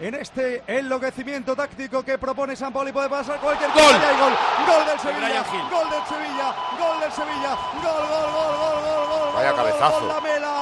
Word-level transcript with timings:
en 0.00 0.14
este 0.14 0.62
enloquecimiento 0.66 1.54
táctico 1.54 2.02
que 2.02 2.16
propone 2.18 2.56
San 2.56 2.72
Pauli. 2.72 2.90
Puede 2.92 3.08
pasar 3.10 3.38
cualquier 3.38 3.70
¡Gol! 3.70 3.82
cosa 3.82 3.98
y 3.98 4.04
hay 4.04 4.16
gol. 4.18 4.32
Gol 4.66 4.86
del 4.86 4.98
Sevilla. 4.98 5.44
Gol 5.70 5.90
del 5.90 6.04
Sevilla. 6.06 6.54
Gol 6.78 7.00
del 7.00 7.12
Sevilla. 7.12 7.56
Gol, 7.82 8.08
gol, 8.08 8.30
gol, 8.32 8.56
gol, 8.56 8.76
gol, 8.82 9.06
gol. 9.08 9.34
Vaya 9.34 9.50
gol, 9.52 9.60
gol, 9.60 9.66
cabezazo. 9.70 10.00
gol, 10.00 10.08
la 10.08 10.20
Mela. 10.20 10.56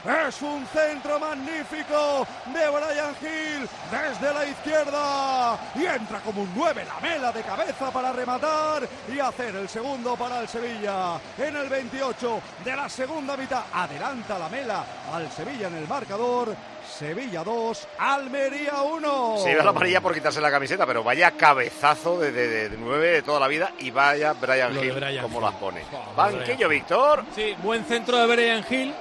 Es 0.09 0.41
un 0.41 0.67
centro 0.69 1.19
magnífico 1.21 2.27
de 2.47 2.69
Brian 2.71 3.15
Hill 3.21 3.69
desde 3.91 4.33
la 4.33 4.47
izquierda 4.47 5.59
y 5.75 5.85
entra 5.85 6.21
como 6.21 6.43
un 6.43 6.53
9 6.57 6.83
Lamela 6.87 7.31
de 7.31 7.43
cabeza 7.43 7.91
para 7.91 8.11
rematar 8.13 8.89
y 9.15 9.19
hacer 9.19 9.55
el 9.57 9.69
segundo 9.69 10.17
para 10.17 10.41
el 10.41 10.49
Sevilla. 10.49 11.21
En 11.37 11.55
el 11.57 11.69
28 11.69 12.41
de 12.65 12.75
la 12.77 12.89
segunda 12.89 13.37
mitad 13.37 13.65
adelanta 13.71 14.39
Lamela 14.39 14.83
al 15.13 15.31
Sevilla 15.31 15.67
en 15.69 15.75
el 15.75 15.87
marcador. 15.87 16.57
Sevilla 16.89 17.45
2, 17.45 17.89
Almería 17.99 18.81
1. 18.81 19.37
Se 19.43 19.53
iba 19.53 19.63
la 19.63 19.71
amarilla 19.71 20.01
por 20.01 20.15
quitarse 20.15 20.41
la 20.41 20.51
camiseta, 20.51 20.87
pero 20.87 21.05
vaya 21.05 21.33
cabezazo 21.33 22.19
de, 22.19 22.33
de, 22.33 22.49
de, 22.49 22.69
de 22.71 22.77
nueve 22.79 23.09
de 23.09 23.23
toda 23.23 23.39
la 23.39 23.47
vida 23.47 23.73
y 23.79 23.91
vaya 23.91 24.33
Brian 24.33 24.75
Lo 24.75 24.83
Hill 24.83 24.93
Brian 24.95 25.23
como 25.23 25.37
Hill. 25.39 25.45
las 25.45 25.55
pone. 25.57 25.83
Oh, 25.93 26.15
Banquillo, 26.17 26.67
Víctor. 26.67 27.25
Sí, 27.35 27.55
buen 27.63 27.85
centro 27.85 28.17
de 28.17 28.27
Brian 28.35 28.65
Hill, 28.71 28.95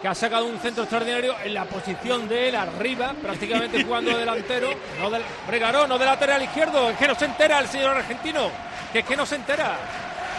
que 0.00 0.08
ha 0.08 0.14
sacado 0.14 0.46
un 0.46 0.58
centro 0.58 0.84
extraordinario 0.84 1.34
en 1.44 1.52
la 1.52 1.64
posición 1.64 2.28
de 2.28 2.48
él, 2.48 2.56
arriba, 2.56 3.12
prácticamente 3.20 3.84
jugando 3.84 4.10
de 4.10 4.18
delantero. 4.18 4.70
No 4.98 5.10
del, 5.10 5.22
Bregaró, 5.46 5.86
no 5.86 5.98
de 5.98 6.04
lateral 6.06 6.42
izquierdo. 6.42 6.90
Es 6.90 6.96
que 6.96 7.08
no 7.08 7.14
se 7.14 7.26
entera 7.26 7.58
el 7.58 7.68
señor 7.68 7.96
argentino. 7.96 8.50
Que 8.92 9.00
es 9.00 9.04
que 9.04 9.16
no 9.16 9.26
se 9.26 9.36
entera. 9.36 9.76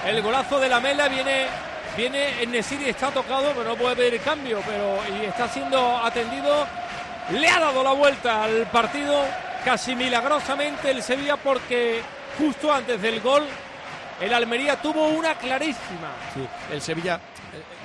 El 0.06 0.22
golazo 0.22 0.60
de 0.60 0.68
la 0.68 0.80
Mela 0.80 1.08
viene, 1.08 1.46
viene 1.96 2.42
en 2.42 2.52
Nesiri, 2.52 2.90
está 2.90 3.12
tocado, 3.12 3.52
pero 3.56 3.70
no 3.70 3.76
puede 3.76 3.96
pedir 3.96 4.20
cambio. 4.22 4.62
Pero 4.66 5.00
y 5.16 5.26
está 5.26 5.48
siendo 5.48 5.98
atendido. 5.98 6.66
Le 7.32 7.48
ha 7.48 7.60
dado 7.60 7.84
la 7.84 7.92
vuelta 7.92 8.44
al 8.44 8.66
partido 8.68 9.24
casi 9.64 9.96
milagrosamente 9.96 10.90
el 10.90 11.04
Sevilla 11.04 11.38
porque 11.38 12.02
justo 12.38 12.74
antes 12.74 13.00
del 13.00 13.22
gol 13.22 13.46
el 14.22 14.34
Almería 14.34 14.82
tuvo 14.82 15.08
una 15.08 15.36
clarísima. 15.36 16.14
Sí, 16.34 16.48
el 16.72 16.82
Sevilla, 16.82 17.20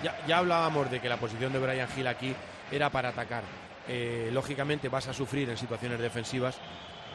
eh, 0.03 0.11
ya, 0.27 0.39
hablábamos 0.39 0.91
de 0.91 1.01
que 1.01 1.09
la 1.09 1.17
posición 1.17 1.53
de 1.53 1.59
Brian 1.59 1.89
Hill 1.97 2.07
aquí 2.07 2.35
era 2.71 2.91
para 2.91 3.09
atacar. 3.09 3.43
Eh, 3.89 4.29
lógicamente 4.33 4.89
vas 4.89 5.09
a 5.09 5.15
sufrir 5.15 5.49
en 5.49 5.57
situaciones 5.57 5.99
defensivas, 5.99 6.59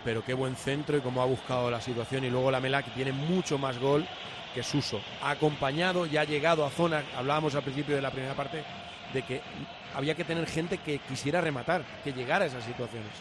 pero 0.04 0.24
qué 0.24 0.34
buen 0.34 0.56
centro 0.56 0.98
y 0.98 1.02
cómo 1.02 1.22
ha 1.22 1.26
buscado 1.26 1.70
la 1.70 1.82
situación. 1.82 2.24
Y 2.24 2.30
luego 2.30 2.50
la 2.50 2.60
Mela, 2.60 2.82
que 2.82 2.92
tiene 2.92 3.12
mucho 3.12 3.58
más 3.58 3.78
gol 3.78 4.08
que 4.56 4.64
Suso. 4.64 5.02
Ha 5.22 5.32
acompañado 5.32 6.06
y 6.06 6.18
ha 6.18 6.24
llegado 6.24 6.66
a 6.66 6.72
zonas, 6.72 7.06
hablábamos 7.16 7.54
al 7.56 7.64
principio 7.64 7.96
de 7.96 8.02
la 8.02 8.12
primera 8.12 8.34
parte, 8.34 8.64
de 9.14 9.22
que 9.22 9.42
había 9.96 10.16
que 10.16 10.24
tener 10.24 10.48
gente 10.48 10.80
que 10.80 11.00
quisiera 11.00 11.42
rematar, 11.42 11.84
que 12.04 12.14
llegara 12.14 12.46
a 12.46 12.48
esas 12.48 12.64
situaciones. 12.64 13.12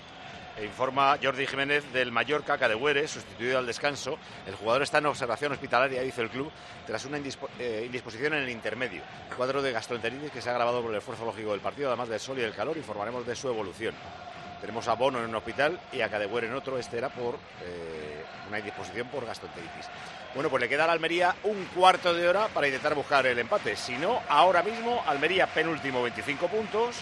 E 0.56 0.64
Informa 0.64 1.18
Jordi 1.22 1.46
Jiménez 1.46 1.90
del 1.92 2.12
Mallorca, 2.12 2.58
Cadehuere, 2.58 3.06
sustituido 3.08 3.58
al 3.58 3.66
descanso. 3.66 4.18
El 4.46 4.54
jugador 4.54 4.82
está 4.82 4.98
en 4.98 5.06
observación 5.06 5.52
hospitalaria, 5.52 6.02
dice 6.02 6.22
el 6.22 6.30
club, 6.30 6.50
tras 6.86 7.04
una 7.04 7.18
eh, 7.18 7.82
indisposición 7.86 8.34
en 8.34 8.42
el 8.42 8.50
intermedio. 8.50 9.02
Cuadro 9.36 9.62
de 9.62 9.72
gastroenteritis 9.72 10.30
que 10.30 10.42
se 10.42 10.48
ha 10.48 10.52
agravado 10.52 10.82
por 10.82 10.90
el 10.90 10.98
esfuerzo 10.98 11.24
lógico 11.24 11.52
del 11.52 11.60
partido, 11.60 11.88
además 11.88 12.08
del 12.08 12.20
sol 12.20 12.38
y 12.38 12.42
del 12.42 12.54
calor, 12.54 12.76
informaremos 12.76 13.26
de 13.26 13.36
su 13.36 13.48
evolución. 13.48 13.94
Tenemos 14.60 14.86
a 14.88 14.94
Bono 14.94 15.18
en 15.20 15.24
un 15.24 15.34
hospital 15.34 15.80
y 15.90 16.02
a 16.02 16.10
Cadehuere 16.10 16.46
en 16.46 16.54
otro. 16.54 16.76
Este 16.78 16.98
era 16.98 17.08
por 17.08 17.36
eh, 17.36 18.24
una 18.48 18.58
indisposición 18.58 19.08
por 19.08 19.24
gastroenteritis. 19.24 19.86
Bueno, 20.34 20.50
pues 20.50 20.60
le 20.60 20.68
queda 20.68 20.84
a 20.84 20.92
Almería 20.92 21.34
un 21.44 21.64
cuarto 21.74 22.12
de 22.12 22.28
hora 22.28 22.48
para 22.48 22.66
intentar 22.66 22.94
buscar 22.94 23.26
el 23.26 23.38
empate. 23.38 23.74
Si 23.76 23.96
no, 23.96 24.20
ahora 24.28 24.62
mismo 24.62 25.02
Almería 25.06 25.46
penúltimo 25.46 26.02
25 26.02 26.48
puntos, 26.48 26.96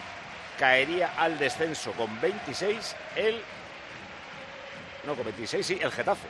caería 0.58 1.12
al 1.16 1.38
descenso 1.38 1.92
con 1.92 2.20
26 2.20 2.96
el... 3.16 3.40
No, 5.06 5.14
con 5.14 5.24
26 5.24 5.64
sí, 5.64 5.78
el 5.80 5.90
Getafe. 5.90 6.28